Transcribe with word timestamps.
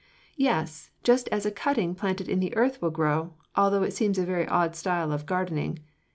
"Yes, 0.37 0.89
just 1.03 1.27
as 1.27 1.45
a 1.45 1.51
cutting 1.51 1.93
planted 1.93 2.27
in 2.27 2.39
the 2.39 2.55
earth 2.57 2.81
will 2.81 2.89
grow, 2.89 3.35
although 3.55 3.83
it 3.83 3.93
seems 3.93 4.17
a 4.17 4.25
very 4.25 4.47
odd 4.47 4.75
style 4.75 5.11
of 5.11 5.27
gardening. 5.27 5.77